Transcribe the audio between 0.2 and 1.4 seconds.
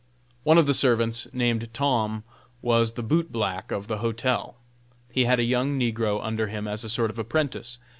One of the servants,